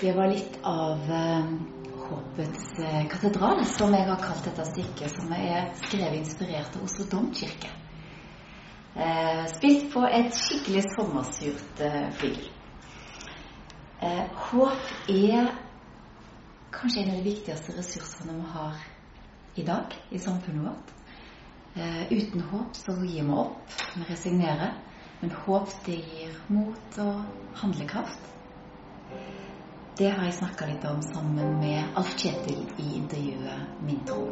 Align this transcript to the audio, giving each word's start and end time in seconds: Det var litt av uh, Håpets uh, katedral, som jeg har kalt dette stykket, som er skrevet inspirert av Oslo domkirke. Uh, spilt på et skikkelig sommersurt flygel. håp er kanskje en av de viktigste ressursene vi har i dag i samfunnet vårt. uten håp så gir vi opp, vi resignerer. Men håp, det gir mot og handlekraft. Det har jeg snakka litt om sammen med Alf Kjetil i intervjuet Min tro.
Det 0.00 0.12
var 0.16 0.28
litt 0.32 0.54
av 0.62 1.00
uh, 1.10 1.48
Håpets 2.00 2.78
uh, 2.78 3.08
katedral, 3.12 3.58
som 3.68 3.92
jeg 3.92 4.06
har 4.08 4.22
kalt 4.22 4.46
dette 4.48 4.64
stykket, 4.64 5.12
som 5.12 5.32
er 5.36 5.66
skrevet 5.82 6.22
inspirert 6.22 6.78
av 6.78 6.86
Oslo 6.86 7.04
domkirke. 7.10 7.68
Uh, 8.94 9.44
spilt 9.52 9.90
på 9.92 10.06
et 10.08 10.32
skikkelig 10.32 10.86
sommersurt 10.94 11.84
flygel. 12.16 12.48
håp 14.48 15.12
er 15.12 15.52
kanskje 16.72 17.02
en 17.02 17.12
av 17.12 17.20
de 17.20 17.28
viktigste 17.28 17.76
ressursene 17.76 18.38
vi 18.38 18.48
har 18.54 18.80
i 19.60 19.66
dag 19.68 19.98
i 20.08 20.18
samfunnet 20.18 20.64
vårt. 20.64 20.96
uten 22.10 22.40
håp 22.40 22.76
så 22.76 22.96
gir 23.04 23.28
vi 23.28 23.36
opp, 23.44 23.78
vi 23.94 24.08
resignerer. 24.08 24.72
Men 25.20 25.36
håp, 25.44 25.68
det 25.84 26.00
gir 26.00 26.40
mot 26.48 26.98
og 27.04 27.24
handlekraft. 27.60 28.30
Det 30.00 30.08
har 30.10 30.24
jeg 30.24 30.32
snakka 30.32 30.64
litt 30.64 30.84
om 30.88 31.02
sammen 31.04 31.58
med 31.60 31.98
Alf 32.00 32.14
Kjetil 32.16 32.62
i 32.80 32.86
intervjuet 33.02 33.82
Min 33.84 33.98
tro. 34.08 34.22